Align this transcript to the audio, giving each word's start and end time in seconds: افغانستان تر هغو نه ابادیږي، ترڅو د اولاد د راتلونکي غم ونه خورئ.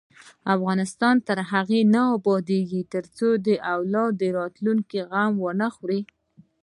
افغانستان 0.55 1.15
تر 1.27 1.37
هغو 1.51 1.79
نه 1.93 2.01
ابادیږي، 2.17 2.81
ترڅو 2.93 3.27
د 3.47 3.47
اولاد 3.73 4.11
د 4.21 4.23
راتلونکي 4.39 4.99
غم 5.11 5.33
ونه 5.43 5.67
خورئ. 5.75 6.01